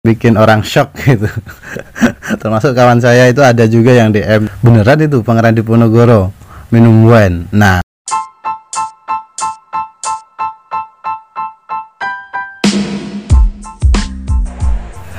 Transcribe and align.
bikin 0.00 0.40
orang 0.40 0.64
shock 0.64 0.96
gitu. 1.04 1.28
Termasuk 2.40 2.72
kawan 2.72 3.04
saya 3.04 3.28
itu 3.28 3.44
ada 3.44 3.68
juga 3.68 3.92
yang 3.92 4.08
DM 4.08 4.48
beneran 4.64 4.96
itu 4.96 5.20
Pangeran 5.20 5.52
Diponegoro 5.52 6.32
minum 6.72 7.04
wine? 7.04 7.44
Nah. 7.52 7.84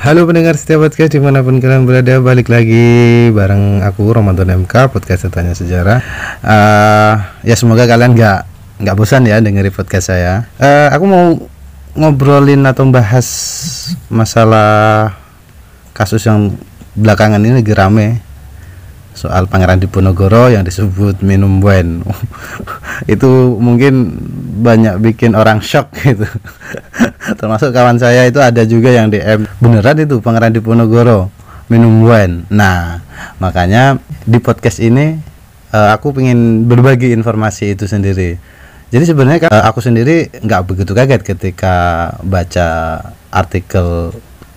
Halo 0.02 0.25
pendengar 0.25 0.57
setiap 0.57 0.89
podcast 0.89 1.13
di 1.13 1.21
mana 1.21 1.45
pun 1.45 1.61
kalian 1.61 1.86
berada 1.86 2.18
balik 2.18 2.50
lagi 2.50 3.29
bareng 3.29 3.86
aku 3.86 4.09
Ramadan 4.09 4.66
MK 4.66 4.89
podcast 4.89 5.29
tanya 5.29 5.54
sejarah. 5.54 6.02
Uh, 6.41 7.21
ya 7.45 7.54
semoga 7.54 7.86
kalian 7.86 8.18
nggak 8.18 8.50
nggak 8.82 8.98
bosan 8.98 9.29
ya 9.29 9.38
dengerin 9.38 9.70
podcast 9.70 10.09
saya. 10.09 10.50
Uh, 10.57 10.89
aku 10.89 11.05
mau 11.05 11.25
ngobrolin 11.96 12.64
atau 12.64 12.88
bahas 12.88 13.28
masalah 14.08 15.12
kasus 15.91 16.23
yang 16.23 16.55
belakangan 16.95 17.41
ini 17.41 17.62
lagi 17.62 17.73
rame. 17.76 18.09
Soal 19.12 19.44
Pangeran 19.44 19.76
Diponegoro 19.76 20.48
yang 20.48 20.63
disebut 20.63 21.20
minum 21.20 21.59
wine. 21.59 21.99
Itu 23.13 23.59
mungkin 23.59 24.18
banyak 24.63 25.04
bikin 25.04 25.35
orang 25.35 25.59
shock 25.59 25.91
gitu. 25.99 26.23
Termasuk 27.40 27.76
kawan 27.76 27.99
saya 27.99 28.23
itu 28.23 28.40
ada 28.40 28.63
juga 28.63 28.88
yang 28.88 29.12
DM 29.12 29.46
beneran 29.60 29.99
itu 29.99 30.23
Pangeran 30.23 30.55
Diponegoro 30.55 31.27
minum 31.68 32.08
wine? 32.08 32.48
Nah 32.52 33.04
makanya 33.38 33.99
di 34.23 34.40
podcast 34.40 34.80
ini 34.80 35.20
uh, 35.76 35.90
aku 35.96 36.16
ingin 36.20 36.68
berbagi 36.68 37.12
informasi 37.16 37.76
itu 37.76 37.88
sendiri 37.88 38.40
jadi 38.91 39.08
sebenarnya 39.08 39.48
uh, 39.48 39.63
aku 39.72 39.80
sendiri 39.80 40.27
nggak 40.44 40.68
begitu 40.68 40.91
kaget 40.91 41.23
ketika 41.23 41.76
baca 42.27 42.99
artikel 43.32 44.12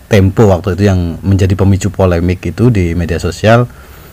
Tempo 0.05 0.47
waktu 0.47 0.79
itu 0.79 0.84
yang 0.87 1.19
menjadi 1.27 1.59
pemicu 1.59 1.88
polemik 1.91 2.45
itu 2.45 2.70
di 2.70 2.95
media 2.95 3.19
sosial. 3.19 3.66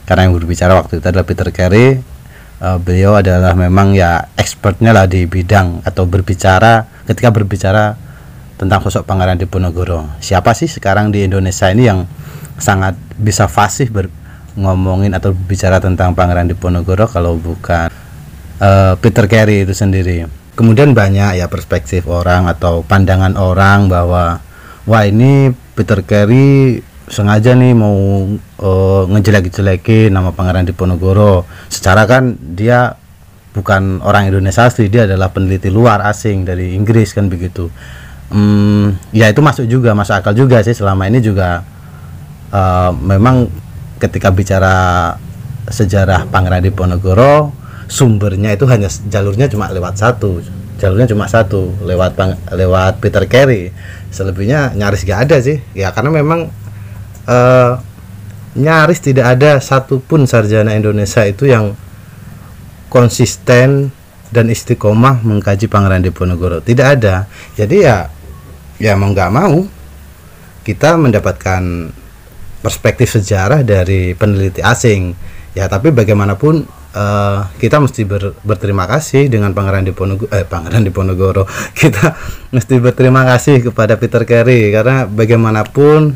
Karena 0.08 0.26
yang 0.26 0.34
berbicara 0.34 0.74
waktu 0.74 0.98
itu 0.98 1.06
adalah 1.06 1.28
Peter 1.28 1.46
Carey. 1.54 2.00
Uh, 2.62 2.78
beliau 2.78 3.18
adalah 3.18 3.58
memang 3.58 3.98
ya 3.98 4.30
expertnya 4.38 4.94
lah 4.94 5.10
di 5.10 5.26
bidang 5.26 5.82
atau 5.82 6.06
berbicara 6.06 6.86
ketika 7.10 7.34
berbicara 7.34 7.98
tentang 8.62 8.82
sosok 8.86 9.10
Pangeran 9.10 9.42
Diponegoro. 9.42 10.06
Siapa 10.22 10.54
sih 10.54 10.70
sekarang 10.70 11.10
di 11.10 11.26
Indonesia 11.26 11.70
ini 11.74 11.90
yang 11.90 12.06
sangat 12.62 12.94
bisa 13.18 13.50
fasih 13.50 13.90
ber 13.90 14.14
ngomongin 14.54 15.18
atau 15.18 15.34
bicara 15.34 15.82
tentang 15.82 16.14
Pangeran 16.14 16.46
Diponegoro 16.50 17.10
kalau 17.10 17.38
bukan 17.38 17.90
uh, 18.62 18.94
Peter 19.02 19.26
Carey 19.26 19.66
itu 19.66 19.74
sendiri. 19.74 20.30
Kemudian 20.54 20.94
banyak 20.94 21.42
ya 21.42 21.50
perspektif 21.50 22.06
orang 22.06 22.46
atau 22.46 22.86
pandangan 22.86 23.34
orang 23.36 23.90
bahwa 23.90 24.40
wah 24.86 25.04
ini 25.04 25.50
Peter 25.74 26.06
Carey 26.06 26.86
sengaja 27.10 27.58
nih 27.58 27.74
mau 27.76 28.24
uh, 28.62 29.04
ngejelek-jelekin 29.10 30.14
nama 30.14 30.32
Pangeran 30.32 30.70
Diponegoro. 30.70 31.50
Secara 31.68 32.06
kan 32.06 32.38
dia 32.40 32.96
bukan 33.52 34.00
orang 34.06 34.32
Indonesia 34.32 34.64
asli, 34.64 34.88
dia 34.88 35.04
adalah 35.04 35.34
peneliti 35.34 35.68
luar 35.68 36.06
asing 36.08 36.48
dari 36.48 36.78
Inggris 36.78 37.12
kan 37.12 37.28
begitu. 37.28 37.68
Hmm, 38.32 38.96
ya 39.12 39.28
itu 39.28 39.44
masuk 39.44 39.68
juga, 39.68 39.92
masuk 39.92 40.24
akal 40.24 40.32
juga 40.32 40.64
sih 40.64 40.72
selama 40.72 41.04
ini 41.04 41.20
juga 41.20 41.68
uh, 42.56 42.96
memang 42.96 43.52
ketika 44.00 44.32
bicara 44.32 44.76
sejarah 45.68 46.32
Pangeran 46.32 46.64
Diponegoro 46.64 47.61
sumbernya 47.92 48.56
itu 48.56 48.64
hanya 48.72 48.88
jalurnya 49.12 49.52
cuma 49.52 49.68
lewat 49.68 50.00
satu. 50.00 50.40
Jalurnya 50.80 51.12
cuma 51.12 51.28
satu 51.28 51.76
lewat 51.84 52.16
bang, 52.16 52.32
lewat 52.56 53.04
Peter 53.04 53.28
Carey. 53.28 53.76
Selebihnya 54.08 54.72
nyaris 54.72 55.04
gak 55.04 55.28
ada 55.28 55.38
sih. 55.44 55.60
Ya 55.76 55.92
karena 55.92 56.16
memang 56.16 56.48
uh, 57.28 57.74
nyaris 58.56 59.04
tidak 59.04 59.36
ada 59.36 59.60
satupun 59.60 60.24
sarjana 60.24 60.72
Indonesia 60.72 61.28
itu 61.28 61.52
yang 61.52 61.76
konsisten 62.88 63.92
dan 64.32 64.48
istiqomah 64.48 65.20
mengkaji 65.28 65.68
Pangeran 65.68 66.00
Diponegoro. 66.00 66.64
Tidak 66.64 66.88
ada. 66.88 67.28
Jadi 67.60 67.84
ya 67.84 68.08
ya 68.80 68.96
mau 68.96 69.12
nggak 69.12 69.32
mau 69.36 69.68
kita 70.64 70.96
mendapatkan 70.98 71.92
perspektif 72.64 73.20
sejarah 73.20 73.68
dari 73.68 74.16
peneliti 74.16 74.64
asing. 74.64 75.12
Ya 75.52 75.68
tapi 75.68 75.92
bagaimanapun 75.92 76.81
uh, 76.96 77.48
kita 77.58 77.80
mesti 77.80 78.04
ber, 78.04 78.36
berterima 78.44 78.88
kasih 78.88 79.28
dengan 79.32 79.56
Pangeran 79.56 79.88
Diponegoro 79.88 80.30
eh 80.32 80.44
Pangeran 80.48 80.84
Diponegoro. 80.84 81.44
Kita 81.80 82.16
mesti 82.52 82.76
berterima 82.80 83.24
kasih 83.28 83.64
kepada 83.64 83.96
Peter 83.96 84.24
Carey 84.28 84.72
karena 84.72 85.08
bagaimanapun 85.08 86.16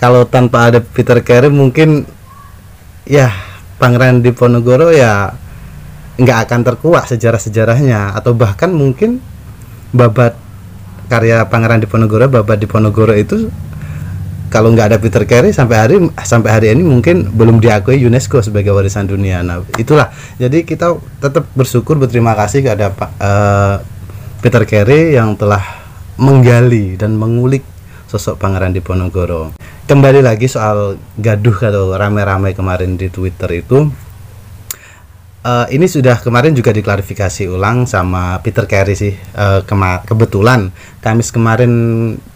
kalau 0.00 0.24
tanpa 0.24 0.72
ada 0.72 0.80
Peter 0.80 1.20
Carey 1.20 1.52
mungkin 1.52 2.08
ya 3.04 3.32
Pangeran 3.76 4.24
Diponegoro 4.24 4.92
ya 4.92 5.32
nggak 6.20 6.38
akan 6.48 6.60
terkuak 6.64 7.04
sejarah-sejarahnya. 7.08 8.16
Atau 8.16 8.36
bahkan 8.36 8.72
mungkin 8.72 9.20
babat 9.92 10.36
karya 11.10 11.44
Pangeran 11.48 11.82
Diponegoro 11.82 12.28
babat 12.30 12.58
Diponegoro 12.60 13.12
itu 13.16 13.50
kalau 14.50 14.74
nggak 14.74 14.92
ada 14.92 14.98
Peter 14.98 15.22
Carey 15.24 15.54
sampai 15.54 15.76
hari 15.78 15.96
sampai 16.26 16.50
hari 16.50 16.66
ini 16.74 16.82
mungkin 16.82 17.30
belum 17.30 17.62
diakui 17.62 18.02
UNESCO 18.02 18.42
sebagai 18.42 18.74
warisan 18.74 19.06
dunia. 19.06 19.46
Nah, 19.46 19.62
itulah. 19.78 20.10
Jadi 20.42 20.66
kita 20.66 20.98
tetap 21.22 21.46
bersyukur 21.54 21.96
berterima 21.96 22.34
kasih 22.34 22.66
kepada 22.66 22.90
Pak 22.90 23.10
uh, 23.22 23.74
Peter 24.42 24.66
Carey 24.66 25.14
yang 25.14 25.38
telah 25.38 25.62
menggali 26.18 26.98
dan 26.98 27.14
mengulik 27.14 27.62
sosok 28.10 28.42
Pangeran 28.42 28.74
Diponegoro. 28.74 29.54
Kembali 29.86 30.18
lagi 30.18 30.50
soal 30.50 30.98
gaduh 31.14 31.54
atau 31.54 31.94
rame-rame 31.94 32.50
kemarin 32.50 32.98
di 32.98 33.06
Twitter 33.06 33.62
itu 33.62 33.86
uh, 35.46 35.66
ini 35.70 35.86
sudah 35.86 36.20
kemarin 36.20 36.52
juga 36.52 36.74
diklarifikasi 36.74 37.48
ulang 37.48 37.86
sama 37.88 38.38
Peter 38.44 38.66
Carey 38.66 38.96
sih 38.96 39.14
uh, 39.14 39.64
kebetulan 40.04 40.70
Kamis 41.00 41.32
kemarin 41.32 41.72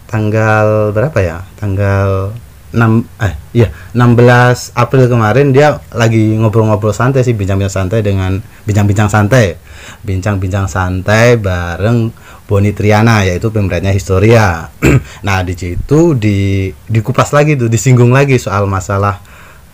tanggal 0.09 0.91
berapa 0.93 1.19
ya? 1.21 1.39
Tanggal 1.57 2.33
6 2.75 3.23
eh 3.23 3.35
iya 3.55 3.69
16 3.95 4.75
April 4.75 5.07
kemarin 5.07 5.55
dia 5.55 5.79
lagi 5.95 6.35
ngobrol-ngobrol 6.35 6.91
santai 6.91 7.23
sih 7.23 7.31
bincang-bincang 7.31 7.71
santai 7.71 8.03
dengan 8.03 8.43
bincang-bincang 8.67 9.07
santai. 9.07 9.55
Bincang-bincang 10.03 10.67
santai 10.67 11.39
bareng 11.39 12.11
Boni 12.45 12.75
Triana 12.75 13.23
yaitu 13.23 13.49
pemerannya 13.55 13.95
Historia. 13.95 14.69
Nah 15.27 15.41
di 15.47 15.55
situ 15.55 16.19
di 16.19 16.69
dikupas 16.91 17.31
lagi 17.33 17.55
tuh 17.55 17.71
disinggung 17.71 18.11
lagi 18.11 18.37
soal 18.37 18.67
masalah 18.67 19.23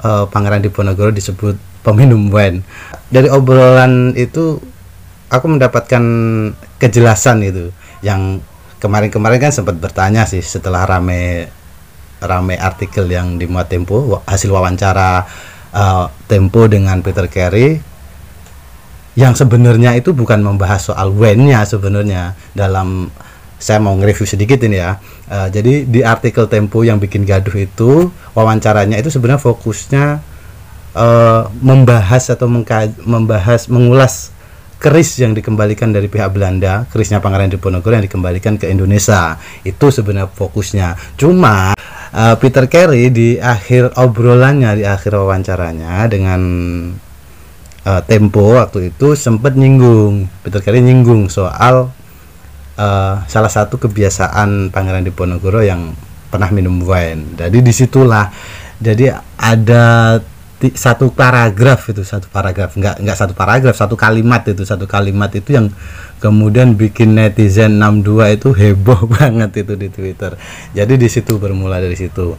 uh, 0.05 0.29
Pangeran 0.29 0.61
Diponegoro 0.61 1.11
disebut 1.11 1.57
peminum 1.81 2.29
wine. 2.29 2.61
Dari 3.09 3.27
obrolan 3.33 4.13
itu 4.15 4.61
aku 5.33 5.47
mendapatkan 5.49 6.03
kejelasan 6.77 7.43
itu 7.47 7.73
yang 8.05 8.45
kemarin-kemarin 8.81 9.39
kan 9.39 9.53
sempat 9.53 9.77
bertanya 9.77 10.25
sih 10.25 10.41
setelah 10.41 10.89
rame 10.89 11.53
rame 12.21 12.57
artikel 12.57 13.09
yang 13.09 13.37
dimuat 13.37 13.69
Tempo 13.69 14.21
hasil 14.25 14.49
wawancara 14.49 15.29
uh, 15.73 16.09
Tempo 16.29 16.67
dengan 16.69 17.01
Peter 17.05 17.29
Carey 17.29 17.81
yang 19.19 19.37
sebenarnya 19.37 19.97
itu 19.99 20.17
bukan 20.17 20.41
membahas 20.41 20.93
soal 20.93 21.13
when-nya 21.13 21.67
sebenarnya 21.69 22.39
dalam 22.57 23.13
saya 23.61 23.77
mau 23.77 23.93
nge-review 24.01 24.25
sedikit 24.25 24.57
ini 24.65 24.81
ya. 24.81 24.97
Uh, 25.29 25.53
jadi 25.53 25.85
di 25.85 26.01
artikel 26.01 26.49
Tempo 26.49 26.81
yang 26.81 26.97
bikin 26.97 27.29
gaduh 27.29 27.53
itu 27.61 28.09
wawancaranya 28.33 28.97
itu 28.97 29.13
sebenarnya 29.13 29.45
fokusnya 29.45 30.05
uh, 30.97 31.43
membahas 31.61 32.33
atau 32.33 32.49
membahas 33.05 33.69
mengulas 33.69 34.33
keris 34.81 35.21
yang 35.21 35.37
dikembalikan 35.37 35.93
dari 35.93 36.09
pihak 36.09 36.33
Belanda, 36.33 36.89
kerisnya 36.89 37.21
Pangeran 37.21 37.53
Diponegoro 37.53 37.93
yang 37.93 38.07
dikembalikan 38.09 38.57
ke 38.57 38.73
Indonesia. 38.73 39.37
Itu 39.61 39.93
sebenarnya 39.93 40.33
fokusnya. 40.33 41.21
Cuma 41.21 41.77
uh, 41.77 42.35
Peter 42.41 42.65
Carey 42.65 43.13
di 43.13 43.37
akhir 43.37 44.01
obrolannya, 44.01 44.81
di 44.81 44.85
akhir 44.89 45.21
wawancaranya 45.21 46.09
dengan 46.09 46.41
uh, 47.85 48.01
Tempo 48.09 48.57
waktu 48.57 48.89
itu 48.97 49.13
sempat 49.13 49.53
nyinggung, 49.53 50.33
Peter 50.41 50.65
Carey 50.65 50.81
nyinggung 50.81 51.29
soal 51.29 51.93
uh, 52.81 53.15
salah 53.29 53.53
satu 53.53 53.77
kebiasaan 53.77 54.73
Pangeran 54.73 55.05
Diponegoro 55.05 55.61
yang 55.61 55.93
pernah 56.33 56.49
minum 56.49 56.81
wine. 56.81 57.37
Jadi 57.37 57.59
di 57.61 57.73
situlah 57.77 58.33
jadi 58.81 59.13
ada 59.37 60.17
satu 60.77 61.09
paragraf 61.17 61.89
itu 61.89 62.05
satu 62.05 62.29
paragraf. 62.29 62.77
Nggak 62.77 63.01
nggak 63.01 63.17
satu 63.17 63.33
paragraf 63.33 63.73
satu 63.73 63.97
kalimat 63.97 64.45
itu. 64.45 64.63
Satu 64.69 64.85
kalimat 64.85 65.33
itu 65.33 65.57
yang 65.57 65.73
kemudian 66.21 66.77
bikin 66.77 67.17
netizen 67.17 67.81
62 67.81 68.37
itu 68.37 68.49
heboh 68.53 69.09
banget 69.17 69.65
itu 69.65 69.75
di 69.75 69.89
Twitter. 69.89 70.37
Jadi 70.77 71.01
di 71.01 71.09
situ 71.09 71.41
bermula 71.41 71.81
dari 71.81 71.97
situ. 71.97 72.37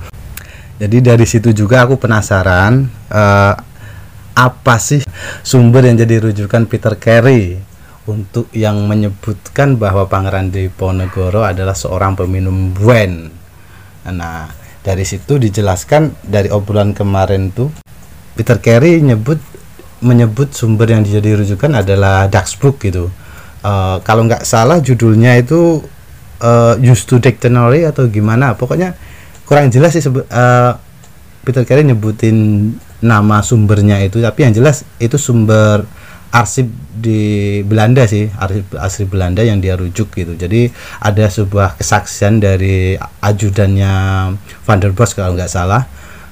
Jadi 0.77 0.97
dari 1.01 1.25
situ 1.25 1.53
juga 1.53 1.85
aku 1.85 1.97
penasaran 1.97 2.85
uh, 3.09 3.53
apa 4.33 4.75
sih 4.81 5.05
sumber 5.45 5.85
yang 5.85 5.97
jadi 6.01 6.25
rujukan 6.29 6.65
Peter 6.65 6.97
Carey 6.97 7.57
untuk 8.09 8.49
yang 8.49 8.89
menyebutkan 8.89 9.77
bahwa 9.77 10.09
Pangeran 10.09 10.49
Diponegoro 10.49 11.45
adalah 11.45 11.77
seorang 11.77 12.17
peminum 12.17 12.73
wine? 12.81 13.29
Nah 14.09 14.49
dari 14.81 15.05
situ 15.05 15.37
dijelaskan 15.37 16.25
dari 16.25 16.49
obrolan 16.49 16.97
kemarin 16.97 17.53
tuh 17.53 17.69
Peter 18.35 18.57
Carey 18.57 19.03
nyebut 19.03 19.37
menyebut 20.01 20.49
sumber 20.51 20.89
yang 20.89 21.05
jadi 21.05 21.37
rujukan 21.37 21.71
adalah 21.77 22.25
Book 22.57 22.81
gitu. 22.81 23.13
Uh, 23.61 24.01
kalau 24.01 24.25
nggak 24.25 24.41
salah 24.41 24.81
judulnya 24.81 25.37
itu 25.37 25.85
uh, 26.41 26.73
used 26.81 27.05
to 27.05 27.21
dictionary 27.21 27.85
atau 27.85 28.09
gimana. 28.09 28.57
Pokoknya 28.57 28.97
kurang 29.45 29.69
jelas 29.69 29.93
sih 29.93 30.01
uh, 30.09 30.73
Peter 31.45 31.63
Carey 31.65 31.85
nyebutin 31.85 32.71
nama 33.01 33.41
sumbernya 33.41 33.97
itu 34.01 34.21
tapi 34.21 34.45
yang 34.45 34.53
jelas 34.53 34.85
itu 35.01 35.17
sumber 35.17 35.85
arsip 36.31 36.69
di 36.95 37.59
Belanda 37.65 38.05
sih 38.05 38.29
arsip 38.39 38.77
arsip 38.77 39.07
Belanda 39.11 39.45
yang 39.45 39.61
dia 39.61 39.77
rujuk 39.77 40.09
gitu. 40.17 40.33
Jadi 40.33 40.71
ada 41.01 41.25
sebuah 41.29 41.77
kesaksian 41.77 42.41
dari 42.41 42.97
ajudannya 43.21 43.93
Van 44.65 44.79
der 44.81 44.93
Bos 44.97 45.13
kalau 45.13 45.37
nggak 45.37 45.51
salah 45.51 45.85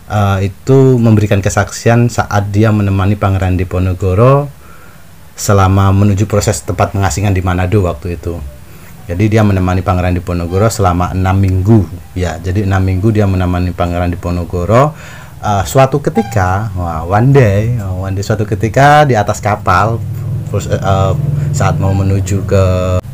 uh, 0.10 0.42
itu 0.42 0.98
memberikan 0.98 1.40
kesaksian 1.40 2.10
saat 2.10 2.50
dia 2.50 2.74
menemani 2.74 3.16
Pangeran 3.16 3.56
Diponegoro 3.56 4.50
selama 5.40 5.94
menuju 5.96 6.28
proses 6.28 6.60
tempat 6.66 6.92
pengasingan 6.92 7.32
di 7.32 7.40
Manado 7.40 7.86
waktu 7.88 8.20
itu. 8.20 8.36
Jadi 9.08 9.26
dia 9.32 9.42
menemani 9.42 9.82
Pangeran 9.82 10.14
Diponegoro 10.18 10.68
selama 10.68 11.16
enam 11.16 11.38
minggu. 11.40 11.88
Ya 12.18 12.38
jadi 12.38 12.68
enam 12.68 12.84
minggu 12.84 13.16
dia 13.16 13.26
menemani 13.30 13.72
Pangeran 13.72 14.12
Diponegoro. 14.12 14.94
Uh, 15.40 15.64
suatu 15.64 16.04
ketika 16.04 16.68
wah, 16.76 17.08
one 17.08 17.32
day 17.32 17.80
uh, 17.80 17.96
one 17.96 18.12
day 18.12 18.20
suatu 18.20 18.44
ketika 18.44 19.08
di 19.08 19.16
atas 19.16 19.40
kapal 19.40 19.96
uh, 20.52 21.16
saat 21.56 21.80
mau 21.80 21.96
menuju 21.96 22.44
ke 22.44 22.64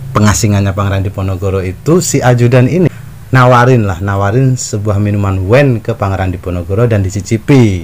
pengasingannya 0.10 0.74
Pangeran 0.74 1.06
Diponegoro 1.06 1.62
itu 1.62 2.02
si 2.02 2.26
ajudan 2.26 2.66
ini 2.66 2.95
nawarin 3.36 3.84
lah 3.84 4.00
nawarin 4.00 4.56
sebuah 4.56 4.96
minuman 5.04 5.44
wen 5.44 5.84
ke 5.84 5.92
Pangeran 5.92 6.32
Diponegoro 6.32 6.88
dan 6.88 7.04
dicicipi 7.04 7.84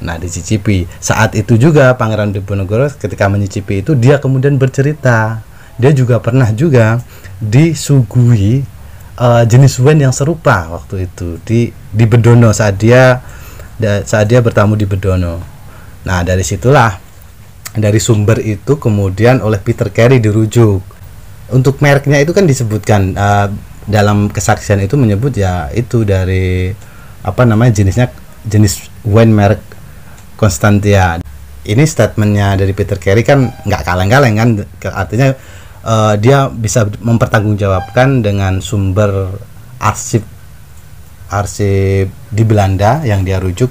nah 0.00 0.16
dicicipi 0.16 0.88
saat 0.96 1.36
itu 1.36 1.60
juga 1.60 1.92
Pangeran 1.92 2.32
Diponegoro 2.32 2.88
ketika 2.88 3.28
mencicipi 3.28 3.84
itu 3.84 3.92
dia 3.92 4.16
kemudian 4.16 4.56
bercerita 4.56 5.44
dia 5.76 5.92
juga 5.92 6.16
pernah 6.24 6.48
juga 6.56 7.04
disuguhi 7.36 8.64
uh, 9.20 9.44
jenis 9.44 9.76
wen 9.84 10.00
yang 10.00 10.12
serupa 10.16 10.72
waktu 10.72 11.04
itu 11.04 11.36
di 11.44 11.68
di 11.92 12.04
Bedono 12.08 12.48
saat 12.56 12.80
dia 12.80 13.20
saat 13.80 14.26
dia 14.28 14.40
bertamu 14.40 14.72
di 14.72 14.88
Bedono. 14.88 15.36
Nah, 16.06 16.20
dari 16.24 16.40
situlah 16.40 16.96
dari 17.76 18.00
sumber 18.00 18.40
itu 18.40 18.80
kemudian 18.80 19.44
oleh 19.44 19.60
Peter 19.60 19.92
Carey 19.92 20.16
dirujuk. 20.16 20.80
Untuk 21.46 21.78
mereknya 21.78 22.18
itu 22.18 22.34
kan 22.34 22.48
disebutkan 22.48 23.14
uh, 23.14 23.48
dalam 23.86 24.28
kesaksian 24.30 24.82
itu 24.82 24.98
menyebut 24.98 25.34
ya 25.38 25.70
itu 25.70 26.02
dari 26.02 26.74
apa 27.22 27.42
namanya 27.46 27.82
jenisnya 27.82 28.10
jenis 28.46 28.86
wine 29.06 29.32
merek 29.34 29.62
Constantia. 30.36 31.22
Ini 31.66 31.82
statementnya 31.82 32.54
dari 32.54 32.70
Peter 32.76 33.00
Carey 33.00 33.26
kan 33.26 33.50
nggak 33.66 33.82
kaleng-kaleng 33.82 34.34
kan 34.38 34.48
artinya 34.94 35.34
uh, 35.82 36.14
dia 36.14 36.46
bisa 36.46 36.86
mempertanggungjawabkan 36.86 38.22
dengan 38.22 38.62
sumber 38.62 39.34
arsip 39.82 40.22
arsip 41.26 42.06
di 42.30 42.42
Belanda 42.46 43.02
yang 43.02 43.26
dia 43.26 43.42
rujuk 43.42 43.66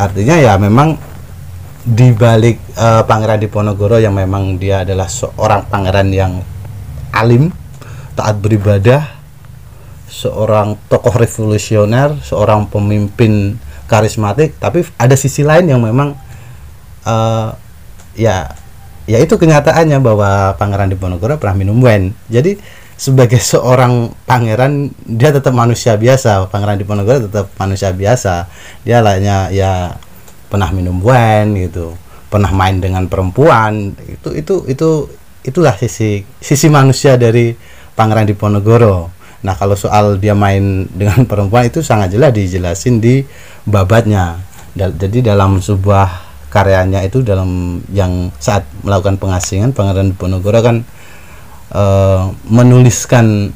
artinya 0.00 0.40
ya 0.40 0.56
memang 0.56 0.96
di 1.88 2.12
balik 2.12 2.60
uh, 2.76 3.04
Pangeran 3.04 3.40
Diponegoro 3.40 3.96
yang 3.96 4.12
memang 4.12 4.60
dia 4.60 4.84
adalah 4.84 5.08
seorang 5.08 5.64
pangeran 5.72 6.12
yang 6.12 6.44
alim, 7.16 7.48
taat 8.12 8.36
beribadah, 8.44 9.17
seorang 10.08 10.80
tokoh 10.88 11.12
revolusioner, 11.14 12.16
seorang 12.24 12.66
pemimpin 12.66 13.60
karismatik, 13.88 14.56
tapi 14.56 14.84
ada 14.96 15.14
sisi 15.14 15.44
lain 15.44 15.68
yang 15.68 15.80
memang 15.84 16.16
uh, 17.04 17.52
ya 18.16 18.52
ya 19.08 19.18
itu 19.20 19.40
kenyataannya 19.40 20.00
bahwa 20.00 20.56
Pangeran 20.60 20.92
Diponegoro 20.92 21.40
pernah 21.40 21.56
minum 21.56 21.80
wine. 21.80 22.12
Jadi 22.28 22.60
sebagai 22.98 23.38
seorang 23.38 24.10
pangeran 24.26 24.90
dia 25.06 25.32
tetap 25.32 25.56
manusia 25.56 25.96
biasa. 25.96 26.48
Pangeran 26.52 26.76
Diponegoro 26.76 27.28
tetap 27.28 27.52
manusia 27.56 27.92
biasa. 27.92 28.48
Dia 28.84 29.00
lainnya 29.00 29.48
ya 29.48 29.96
pernah 30.52 30.68
minum 30.72 31.00
wine 31.00 31.68
gitu. 31.68 31.96
Pernah 32.28 32.52
main 32.52 32.80
dengan 32.80 33.08
perempuan. 33.08 33.96
Itu 34.04 34.36
itu 34.36 34.68
itu 34.68 35.08
itulah 35.46 35.72
sisi 35.80 36.28
sisi 36.42 36.68
manusia 36.68 37.16
dari 37.16 37.56
pangeran 37.96 38.28
Diponegoro 38.28 39.17
nah 39.38 39.54
kalau 39.54 39.78
soal 39.78 40.18
dia 40.18 40.34
main 40.34 40.86
dengan 40.90 41.24
perempuan 41.30 41.66
itu 41.70 41.82
sangat 41.84 42.14
jelas 42.14 42.34
dijelasin 42.34 42.98
di 42.98 43.22
babatnya. 43.66 44.40
Jadi 44.78 45.26
dalam 45.26 45.58
sebuah 45.58 46.28
karyanya 46.48 47.04
itu 47.04 47.20
dalam 47.20 47.82
yang 47.92 48.32
saat 48.40 48.64
melakukan 48.80 49.20
pengasingan 49.20 49.74
pangeran 49.74 50.14
Diponegoro 50.14 50.60
kan 50.62 50.76
uh, 51.74 52.32
menuliskan 52.48 53.52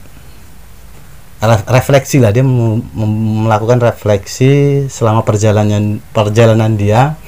refleksi 1.67 2.23
lah 2.23 2.31
dia 2.31 2.46
melakukan 2.46 3.82
refleksi 3.82 4.87
selama 4.87 5.26
perjalanan 5.26 5.99
perjalanan 6.14 6.78
dia 6.78 7.19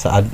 saat 0.00 0.24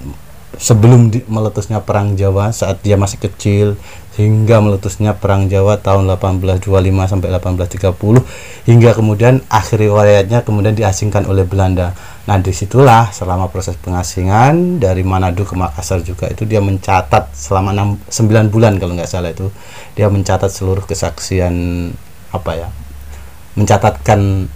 sebelum 0.62 1.10
di, 1.10 1.26
meletusnya 1.26 1.82
perang 1.82 2.14
Jawa 2.14 2.54
saat 2.54 2.78
dia 2.86 2.94
masih 2.94 3.18
kecil 3.18 3.74
hingga 4.16 4.64
meletusnya 4.64 5.12
perang 5.20 5.52
Jawa 5.52 5.76
tahun 5.84 6.08
1825 6.16 6.72
sampai 7.12 7.28
1830 7.36 8.64
hingga 8.64 8.90
kemudian 8.96 9.44
akhir 9.52 9.76
riwayatnya 9.76 10.40
kemudian 10.40 10.72
diasingkan 10.72 11.28
oleh 11.28 11.44
Belanda. 11.44 11.92
Nah 12.24 12.40
di 12.40 12.50
situlah 12.56 13.12
selama 13.12 13.52
proses 13.52 13.76
pengasingan 13.76 14.80
dari 14.80 15.04
Manado 15.04 15.44
ke 15.44 15.52
Makassar 15.52 16.00
juga 16.00 16.26
itu 16.32 16.48
dia 16.48 16.64
mencatat 16.64 17.36
selama 17.36 17.76
6, 17.76 18.08
9 18.08 18.48
bulan 18.48 18.80
kalau 18.80 18.96
nggak 18.96 19.08
salah 19.08 19.30
itu 19.30 19.52
dia 19.92 20.08
mencatat 20.08 20.48
seluruh 20.48 20.88
kesaksian 20.88 21.54
apa 22.32 22.52
ya 22.56 22.68
mencatatkan 23.56 24.48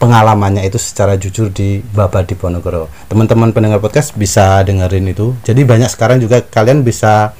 pengalamannya 0.00 0.64
itu 0.64 0.80
secara 0.80 1.20
jujur 1.20 1.52
di 1.52 1.84
Babat 1.84 2.32
Diponegoro. 2.32 2.88
Teman-teman 3.06 3.52
pendengar 3.52 3.84
podcast 3.84 4.16
bisa 4.16 4.64
dengerin 4.64 5.12
itu. 5.12 5.36
Jadi 5.44 5.62
banyak 5.62 5.92
sekarang 5.92 6.18
juga 6.18 6.40
kalian 6.40 6.80
bisa 6.80 7.36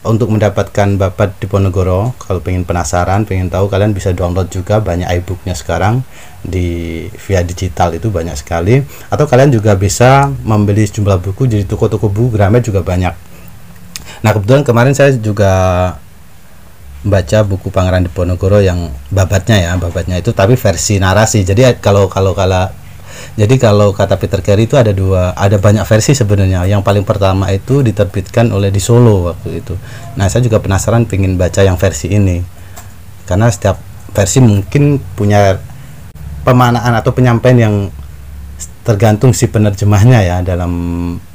untuk 0.00 0.32
mendapatkan 0.32 0.96
Babat 0.96 1.36
Diponegoro. 1.40 2.16
Kalau 2.16 2.40
pengen 2.40 2.64
penasaran 2.64 3.28
pengen 3.28 3.52
tahu 3.52 3.68
kalian 3.68 3.92
bisa 3.92 4.16
download 4.16 4.48
juga 4.48 4.80
banyak 4.80 5.08
iBooknya 5.20 5.52
sekarang 5.52 6.00
di 6.40 7.04
via 7.28 7.44
digital 7.44 7.92
itu 7.92 8.08
banyak 8.08 8.36
sekali. 8.36 8.80
Atau 9.12 9.28
kalian 9.28 9.52
juga 9.52 9.76
bisa 9.76 10.32
membeli 10.44 10.88
sejumlah 10.88 11.20
buku 11.20 11.44
jadi 11.48 11.64
toko-toko 11.68 12.08
buku 12.08 12.36
Gramet 12.40 12.64
juga 12.64 12.80
banyak. 12.80 13.12
Nah 14.24 14.30
kebetulan 14.32 14.64
kemarin 14.64 14.96
saya 14.96 15.12
juga 15.16 15.52
baca 17.00 17.38
buku 17.48 17.72
Pangeran 17.72 18.04
Diponegoro 18.04 18.60
yang 18.60 18.92
babatnya 19.08 19.56
ya 19.56 19.72
babatnya 19.80 20.20
itu 20.20 20.32
tapi 20.32 20.56
versi 20.56 21.00
narasi. 21.00 21.44
Jadi 21.44 21.76
kalau 21.80 22.08
kalau 22.08 22.32
kalau 22.32 22.68
jadi 23.40 23.56
kalau 23.56 23.96
kata 23.96 24.20
Peter 24.20 24.44
Carey 24.44 24.68
itu 24.68 24.76
ada 24.76 24.92
dua, 24.92 25.32
ada 25.32 25.56
banyak 25.56 25.88
versi 25.88 26.12
sebenarnya. 26.12 26.68
Yang 26.68 26.84
paling 26.84 27.08
pertama 27.08 27.48
itu 27.48 27.80
diterbitkan 27.80 28.52
oleh 28.52 28.68
di 28.68 28.84
Solo 28.84 29.32
waktu 29.32 29.64
itu. 29.64 29.80
Nah, 30.20 30.28
saya 30.28 30.44
juga 30.44 30.60
penasaran 30.60 31.08
pengen 31.08 31.40
baca 31.40 31.64
yang 31.64 31.80
versi 31.80 32.12
ini. 32.12 32.44
Karena 33.24 33.48
setiap 33.48 33.80
versi 34.12 34.44
mungkin 34.44 35.00
punya 35.16 35.56
pemanaan 36.44 36.92
atau 36.92 37.16
penyampaian 37.16 37.56
yang 37.56 37.74
tergantung 38.84 39.32
si 39.32 39.48
penerjemahnya 39.48 40.20
ya 40.20 40.36
dalam 40.44 40.72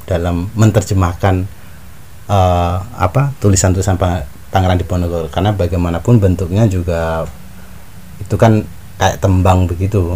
dalam 0.06 0.46
menerjemahkan 0.54 1.42
uh, 2.30 2.76
apa 3.02 3.34
tulisan-tulisan 3.42 3.98
Pangeran 4.54 4.78
Diponegoro 4.78 5.26
karena 5.26 5.50
bagaimanapun 5.54 6.22
bentuknya 6.22 6.70
juga 6.70 7.26
itu 8.22 8.34
kan 8.38 8.62
kayak 8.98 9.18
tembang 9.18 9.66
begitu 9.66 10.14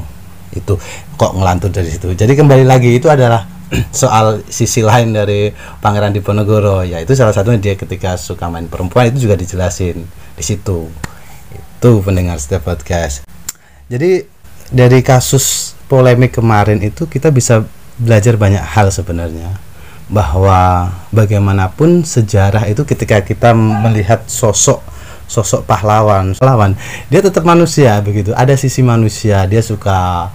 itu 0.55 0.75
kok 1.15 1.33
ngelantur 1.35 1.71
dari 1.71 1.91
situ. 1.91 2.11
Jadi 2.15 2.35
kembali 2.35 2.67
lagi 2.67 2.99
itu 2.99 3.07
adalah 3.07 3.47
soal 3.95 4.43
sisi 4.51 4.83
lain 4.83 5.15
dari 5.15 5.51
Pangeran 5.55 6.11
Diponegoro. 6.11 6.83
Ya 6.83 6.99
itu 6.99 7.15
salah 7.15 7.35
satunya 7.35 7.63
dia 7.63 7.75
ketika 7.79 8.19
suka 8.19 8.51
main 8.51 8.67
perempuan 8.67 9.11
itu 9.11 9.31
juga 9.31 9.39
dijelasin 9.39 10.03
di 10.35 10.45
situ. 10.45 10.91
Itu 11.55 11.91
pendengar 12.03 12.43
setiap 12.43 12.67
podcast. 12.67 13.25
Jadi 13.91 14.27
dari 14.71 15.03
kasus 15.03 15.75
polemik 15.91 16.39
kemarin 16.39 16.79
itu 16.83 17.11
kita 17.11 17.35
bisa 17.35 17.67
belajar 17.99 18.35
banyak 18.35 18.63
hal 18.63 18.91
sebenarnya. 18.91 19.59
Bahwa 20.11 20.91
bagaimanapun 21.15 22.03
sejarah 22.03 22.67
itu 22.67 22.83
ketika 22.83 23.23
kita 23.23 23.55
melihat 23.55 24.27
sosok 24.27 24.83
sosok 25.31 25.63
pahlawan. 25.63 26.35
Pahlawan. 26.35 26.75
Dia 27.07 27.23
tetap 27.23 27.47
manusia 27.47 28.03
begitu. 28.03 28.35
Ada 28.35 28.59
sisi 28.59 28.83
manusia. 28.83 29.47
Dia 29.47 29.63
suka 29.63 30.27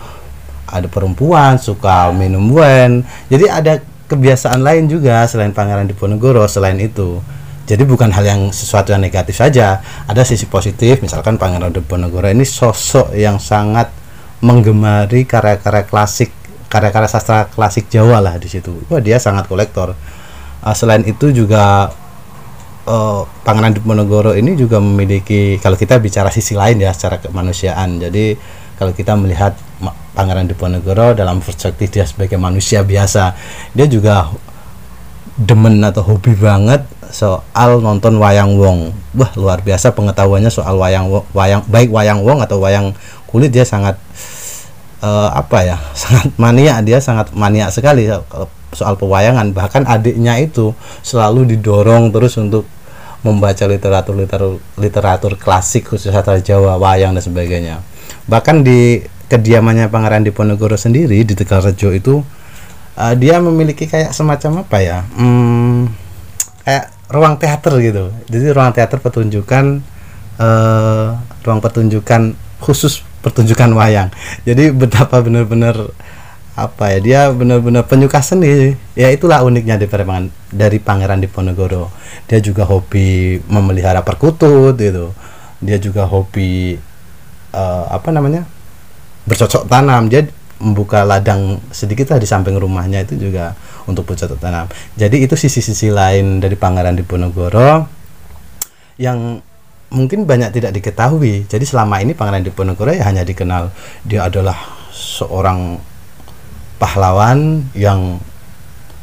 ada 0.65 0.87
perempuan 0.87 1.59
suka 1.59 2.15
minum 2.15 2.47
wine. 2.55 3.03
Jadi 3.27 3.45
ada 3.51 3.73
kebiasaan 4.07 4.63
lain 4.63 4.87
juga 4.87 5.27
selain 5.27 5.51
Pangeran 5.51 5.91
Diponegoro 5.91 6.47
selain 6.47 6.79
itu. 6.79 7.19
Jadi 7.65 7.81
bukan 7.81 8.13
hal 8.13 8.23
yang 8.23 8.41
sesuatu 8.55 8.95
yang 8.95 9.03
negatif 9.03 9.35
saja. 9.35 9.83
Ada 10.07 10.23
sisi 10.23 10.47
positif 10.47 11.03
misalkan 11.03 11.35
Pangeran 11.35 11.75
Diponegoro 11.75 12.31
ini 12.31 12.47
sosok 12.47 13.11
yang 13.17 13.41
sangat 13.41 13.91
menggemari 14.39 15.25
karya-karya 15.25 15.83
klasik 15.89 16.29
karya-karya 16.69 17.09
sastra 17.09 17.49
klasik 17.49 17.89
Jawa 17.89 18.21
lah 18.21 18.35
di 18.37 18.47
situ. 18.47 18.85
Wah 18.87 19.01
dia 19.01 19.17
sangat 19.17 19.49
kolektor. 19.49 19.97
Uh, 20.65 20.75
selain 20.77 21.05
itu 21.05 21.29
juga 21.29 21.93
uh, 22.85 23.25
Pangeran 23.45 23.73
Diponegoro 23.75 24.33
ini 24.37 24.53
juga 24.57 24.79
memiliki 24.79 25.57
kalau 25.59 25.75
kita 25.75 25.97
bicara 25.99 26.29
sisi 26.29 26.53
lain 26.53 26.81
ya 26.81 26.93
secara 26.93 27.19
kemanusiaan. 27.19 27.99
Jadi 27.99 28.37
kalau 28.77 28.93
kita 28.93 29.17
melihat 29.17 29.57
Pangeran 30.15 30.47
Diponegoro 30.47 31.17
dalam 31.17 31.43
perspektif 31.43 31.91
dia 31.91 32.05
sebagai 32.07 32.39
manusia 32.39 32.85
biasa 32.85 33.35
dia 33.75 33.87
juga 33.89 34.31
demen 35.35 35.83
atau 35.83 35.99
hobi 35.99 36.31
banget 36.31 36.87
soal 37.11 37.83
nonton 37.83 38.15
wayang 38.21 38.55
wong. 38.55 38.95
Wah 39.17 39.31
luar 39.35 39.59
biasa 39.61 39.91
pengetahuannya 39.91 40.51
soal 40.53 40.79
wayang 40.79 41.11
wayang 41.35 41.61
baik 41.67 41.91
wayang 41.91 42.23
wong 42.23 42.39
atau 42.39 42.61
wayang 42.63 42.95
kulit 43.27 43.51
dia 43.51 43.67
sangat 43.67 43.99
uh, 45.03 45.29
apa 45.35 45.57
ya 45.67 45.77
sangat 46.01 46.31
mania 46.39 46.79
dia 46.79 47.03
sangat 47.03 47.35
mania 47.35 47.67
sekali 47.67 48.07
soal 48.71 48.95
pewayangan. 48.95 49.51
Bahkan 49.51 49.83
adiknya 49.87 50.39
itu 50.39 50.71
selalu 51.03 51.55
didorong 51.55 52.11
terus 52.15 52.39
untuk 52.39 52.67
membaca 53.25 53.65
literatur 53.65 54.13
literatur 54.13 54.61
literatur 54.77 55.33
klasik 55.41 55.89
khusus 55.89 56.13
sastra 56.13 56.37
Jawa 56.37 56.77
wayang 56.77 57.17
dan 57.17 57.25
sebagainya. 57.25 57.81
Bahkan 58.29 58.61
di 58.61 59.01
kediamannya 59.25 59.89
Pangeran 59.89 60.21
Diponegoro 60.21 60.77
sendiri 60.77 61.25
di 61.25 61.33
Tegalrejo 61.33 61.89
itu 61.89 62.21
uh, 62.95 63.13
dia 63.17 63.41
memiliki 63.41 63.89
kayak 63.89 64.13
semacam 64.13 64.61
apa 64.61 64.77
ya 64.77 65.01
hmm, 65.01 65.89
kayak 66.61 66.85
ruang 67.09 67.35
teater 67.41 67.73
gitu. 67.81 68.13
Jadi 68.29 68.45
ruang 68.53 68.71
teater 68.77 69.01
pertunjukan 69.01 69.81
uh, 70.37 71.17
ruang 71.41 71.59
pertunjukan 71.65 72.37
khusus 72.61 73.01
pertunjukan 73.25 73.73
wayang. 73.73 74.13
Jadi 74.45 74.69
betapa 74.69 75.17
benar-benar 75.25 75.89
apa 76.55 76.95
ya 76.95 76.99
dia 77.03 77.19
benar-benar 77.35 77.83
penyuka 77.83 78.23
seni. 78.23 78.79
Ya 78.95 79.11
itulah 79.11 79.43
uniknya 79.43 79.75
di 79.75 79.91
Pangeran 79.91 80.31
dari 80.47 80.79
Pangeran 80.79 81.19
Diponegoro. 81.19 81.91
Dia 82.31 82.39
juga 82.39 82.63
hobi 82.63 83.37
memelihara 83.51 84.01
perkutut 84.07 84.79
gitu. 84.79 85.11
Dia 85.59 85.75
juga 85.83 86.07
hobi 86.07 86.79
uh, 87.51 87.85
apa 87.91 88.09
namanya 88.15 88.47
bercocok 89.27 89.67
tanam. 89.67 90.07
Dia 90.07 90.23
membuka 90.55 91.03
ladang 91.03 91.59
sedikit 91.75 92.15
lah 92.15 92.23
di 92.23 92.27
samping 92.27 92.55
rumahnya 92.55 93.03
itu 93.03 93.19
juga 93.19 93.59
untuk 93.83 94.07
bercocok 94.07 94.39
tanam. 94.39 94.71
Jadi 94.95 95.27
itu 95.27 95.35
sisi-sisi 95.35 95.91
lain 95.91 96.39
dari 96.39 96.55
Pangeran 96.55 96.95
Diponegoro 96.95 97.83
yang 98.95 99.43
mungkin 99.91 100.23
banyak 100.23 100.55
tidak 100.55 100.71
diketahui. 100.71 101.51
Jadi 101.51 101.67
selama 101.67 101.99
ini 101.99 102.15
Pangeran 102.15 102.47
Diponegoro 102.47 102.95
ya 102.95 103.03
hanya 103.11 103.27
dikenal 103.27 103.75
dia 104.07 104.23
adalah 104.23 104.55
seorang 104.95 105.75
pahlawan 106.77 107.67
yang 107.77 108.19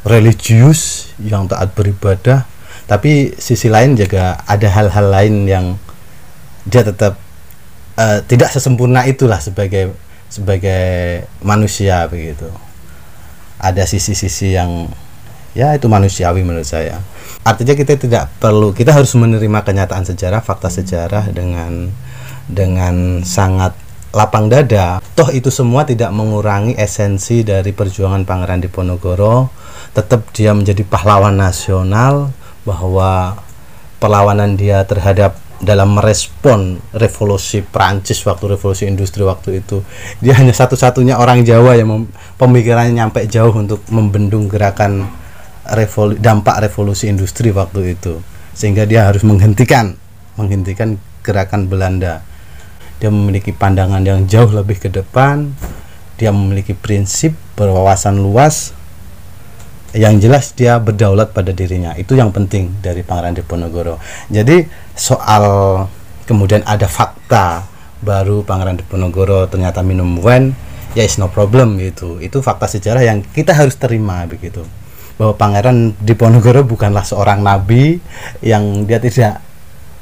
religius 0.03 1.11
yang 1.19 1.47
taat 1.47 1.71
beribadah. 1.73 2.45
Tapi 2.83 3.33
sisi 3.39 3.71
lain 3.71 3.95
juga 3.95 4.43
ada 4.43 4.67
hal-hal 4.67 5.07
lain 5.07 5.47
yang 5.47 5.65
dia 6.67 6.83
tetap 6.83 7.15
uh, 7.95 8.19
tidak 8.27 8.51
sesempurna 8.51 9.07
itulah 9.07 9.39
sebagai 9.39 9.95
sebagai 10.27 11.23
manusia 11.39 12.03
begitu. 12.11 12.47
Ada 13.63 13.87
sisi-sisi 13.87 14.59
yang 14.59 14.91
ya 15.55 15.71
itu 15.77 15.87
manusiawi 15.87 16.43
menurut 16.43 16.67
saya. 16.67 16.99
Artinya 17.47 17.77
kita 17.77 17.95
tidak 17.95 18.27
perlu 18.41 18.75
kita 18.75 18.91
harus 18.91 19.15
menerima 19.15 19.63
kenyataan 19.63 20.03
sejarah 20.03 20.43
fakta 20.43 20.67
sejarah 20.67 21.31
dengan 21.31 21.87
dengan 22.49 23.23
sangat 23.23 23.71
lapang 24.13 24.47
dada. 24.47 25.01
Toh 25.17 25.33
itu 25.33 25.49
semua 25.49 25.83
tidak 25.83 26.13
mengurangi 26.13 26.77
esensi 26.77 27.41
dari 27.41 27.73
perjuangan 27.73 28.23
Pangeran 28.23 28.61
Diponegoro. 28.61 29.49
Tetap 29.91 30.29
dia 30.31 30.53
menjadi 30.53 30.85
pahlawan 30.85 31.33
nasional 31.33 32.29
bahwa 32.63 33.41
perlawanan 33.97 34.55
dia 34.55 34.85
terhadap 34.85 35.41
dalam 35.63 35.95
merespon 35.95 36.77
revolusi 36.91 37.63
Prancis 37.63 38.19
waktu 38.27 38.59
revolusi 38.59 38.83
industri 38.83 39.23
waktu 39.23 39.63
itu 39.63 39.79
dia 40.19 40.35
hanya 40.35 40.51
satu-satunya 40.51 41.15
orang 41.15 41.47
Jawa 41.47 41.79
yang 41.79 42.11
pemikirannya 42.35 42.99
nyampe 42.99 43.23
jauh 43.31 43.55
untuk 43.55 43.79
membendung 43.87 44.51
gerakan 44.51 45.07
revolu 45.71 46.19
dampak 46.19 46.67
revolusi 46.67 47.07
industri 47.07 47.55
waktu 47.55 47.95
itu 47.95 48.19
sehingga 48.51 48.83
dia 48.83 49.07
harus 49.07 49.23
menghentikan 49.23 49.95
menghentikan 50.35 50.99
gerakan 51.23 51.71
Belanda 51.71 52.27
dia 53.03 53.11
memiliki 53.11 53.51
pandangan 53.51 53.99
yang 53.99 54.23
jauh 54.31 54.47
lebih 54.47 54.79
ke 54.79 54.87
depan. 54.87 55.51
Dia 56.15 56.31
memiliki 56.31 56.71
prinsip 56.71 57.35
berwawasan 57.59 58.15
luas. 58.15 58.71
Yang 59.91 60.15
jelas 60.23 60.45
dia 60.55 60.79
berdaulat 60.79 61.35
pada 61.35 61.51
dirinya. 61.51 61.91
Itu 61.99 62.15
yang 62.15 62.31
penting 62.31 62.79
dari 62.79 63.03
Pangeran 63.03 63.35
Diponegoro. 63.35 63.99
Jadi 64.31 64.63
soal 64.95 65.43
kemudian 66.23 66.63
ada 66.63 66.87
fakta 66.87 67.67
baru 67.99 68.47
Pangeran 68.47 68.79
Diponegoro 68.79 69.51
ternyata 69.51 69.83
minum 69.83 70.23
wine 70.23 70.55
ya 70.95 71.03
is 71.03 71.19
no 71.19 71.27
problem 71.27 71.75
gitu. 71.83 72.23
Itu 72.23 72.39
fakta 72.39 72.71
sejarah 72.71 73.03
yang 73.03 73.19
kita 73.35 73.51
harus 73.51 73.75
terima 73.75 74.23
begitu. 74.31 74.63
Bahwa 75.19 75.35
Pangeran 75.35 75.91
Diponegoro 75.99 76.63
bukanlah 76.63 77.03
seorang 77.03 77.43
nabi 77.43 77.99
yang 78.39 78.87
dia 78.87 79.03
tidak 79.03 79.43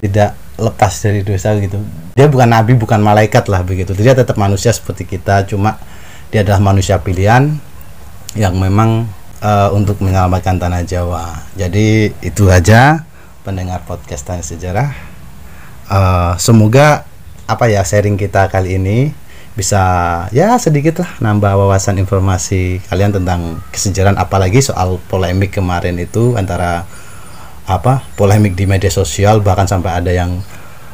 tidak 0.05 0.37
lepas 0.59 0.91
dari 1.03 1.21
dosa 1.23 1.55
gitu. 1.59 1.79
Dia 2.17 2.27
bukan 2.27 2.49
nabi 2.49 2.75
bukan 2.75 2.99
malaikat 2.99 3.47
lah 3.47 3.63
begitu. 3.63 3.95
Dia 3.95 4.17
tetap 4.17 4.35
manusia 4.35 4.71
seperti 4.71 5.07
kita 5.07 5.47
cuma 5.47 5.79
dia 6.31 6.43
adalah 6.43 6.63
manusia 6.63 6.99
pilihan 6.99 7.51
yang 8.35 8.55
memang 8.55 9.07
uh, 9.43 9.69
untuk 9.75 9.99
menyelamatkan 9.99 10.59
tanah 10.59 10.87
Jawa. 10.87 11.43
Jadi 11.59 12.15
itu 12.23 12.47
aja 12.47 13.03
pendengar 13.43 13.83
podcast 13.83 14.23
tanya 14.23 14.45
sejarah. 14.45 14.89
Uh, 15.91 16.39
semoga 16.39 17.03
apa 17.51 17.67
ya 17.67 17.83
sharing 17.83 18.15
kita 18.15 18.47
kali 18.47 18.79
ini 18.79 19.11
bisa 19.51 19.83
ya 20.31 20.55
sedikit 20.55 21.03
lah 21.03 21.11
nambah 21.19 21.59
wawasan 21.59 21.99
informasi 21.99 22.79
kalian 22.87 23.11
tentang 23.11 23.59
kesejaraan 23.75 24.15
apalagi 24.15 24.63
soal 24.63 24.95
polemik 25.11 25.51
kemarin 25.51 25.99
itu 25.99 26.39
antara 26.39 26.87
apa 27.79 28.03
polemik 28.19 28.57
di 28.57 28.67
media 28.67 28.91
sosial 28.91 29.39
bahkan 29.39 29.69
sampai 29.69 30.03
ada 30.03 30.11
yang 30.11 30.43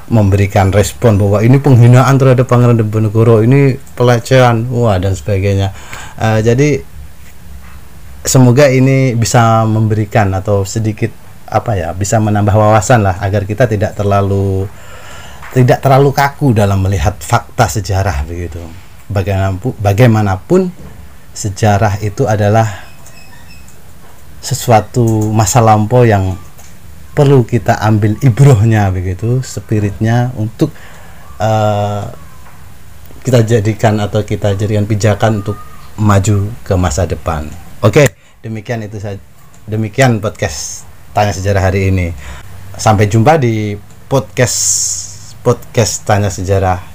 memberikan 0.08 0.72
respon 0.72 1.20
bahwa 1.20 1.44
ini 1.44 1.60
penghinaan 1.60 2.16
terhadap 2.16 2.48
Pangeran 2.48 2.80
Diponegoro 2.80 3.44
ini 3.44 3.76
pelecehan 3.96 4.72
wah 4.72 4.96
dan 4.96 5.14
sebagainya. 5.14 5.76
Uh, 6.16 6.40
jadi 6.40 6.80
semoga 8.24 8.72
ini 8.72 9.16
bisa 9.20 9.68
memberikan 9.68 10.32
atau 10.32 10.64
sedikit 10.64 11.12
apa 11.48 11.80
ya 11.80 11.96
bisa 11.96 12.20
menambah 12.20 12.56
wawasan 12.56 13.04
lah 13.08 13.20
agar 13.24 13.48
kita 13.48 13.68
tidak 13.72 13.96
terlalu 13.96 14.68
tidak 15.56 15.80
terlalu 15.80 16.12
kaku 16.12 16.52
dalam 16.52 16.84
melihat 16.84 17.16
fakta 17.20 17.68
sejarah 17.68 18.24
begitu. 18.24 18.60
Bagaimanapun 19.08 19.72
bagaimanapun 19.80 20.62
sejarah 21.36 22.00
itu 22.04 22.28
adalah 22.28 22.88
sesuatu 24.40 25.32
masa 25.36 25.60
lampau 25.60 26.08
yang 26.08 26.36
perlu 27.18 27.42
kita 27.42 27.82
ambil 27.82 28.14
ibrohnya 28.22 28.94
begitu 28.94 29.42
spiritnya 29.42 30.30
untuk 30.38 30.70
uh, 31.42 32.14
kita 33.26 33.42
jadikan 33.42 33.98
atau 33.98 34.22
kita 34.22 34.54
jadikan 34.54 34.86
pijakan 34.86 35.42
untuk 35.42 35.58
maju 35.98 36.54
ke 36.62 36.74
masa 36.78 37.10
depan. 37.10 37.50
Oke 37.82 38.06
demikian 38.46 38.86
itu 38.86 39.02
saja. 39.02 39.18
Demikian 39.66 40.22
podcast 40.22 40.86
tanya 41.12 41.34
sejarah 41.34 41.74
hari 41.74 41.90
ini. 41.90 42.14
Sampai 42.78 43.10
jumpa 43.10 43.42
di 43.42 43.74
podcast 44.06 44.62
podcast 45.42 46.06
tanya 46.06 46.30
sejarah 46.30 46.86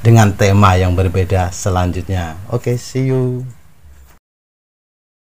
dengan 0.00 0.32
tema 0.32 0.72
yang 0.80 0.96
berbeda 0.96 1.52
selanjutnya. 1.52 2.40
Oke 2.48 2.80
see 2.80 3.12
you 3.12 3.44